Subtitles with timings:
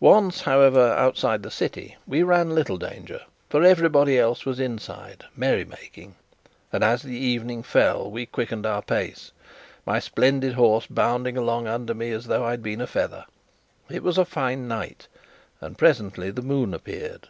[0.00, 5.64] Once, however, outside the city, we ran little danger, for everybody else was inside, merry
[5.64, 6.16] making;
[6.72, 9.30] and as the evening fell we quickened our pace,
[9.86, 13.24] my splendid horse bounding along under me as though I had been a feather.
[13.88, 15.06] It was a fine night,
[15.60, 17.28] and presently the moon appeared.